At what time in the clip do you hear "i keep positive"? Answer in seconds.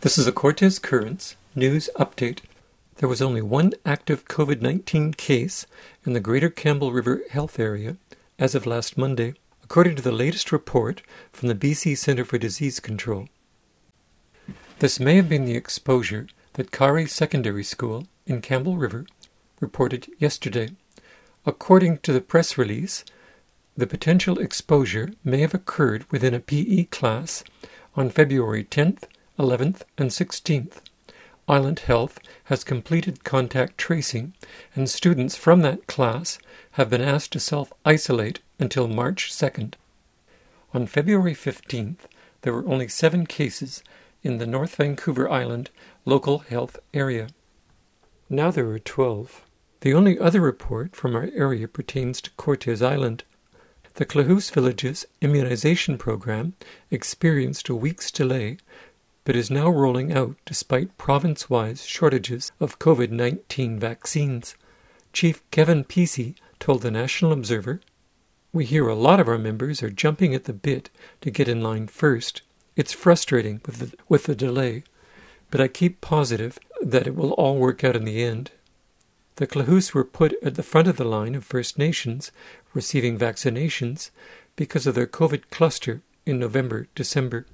75.60-76.58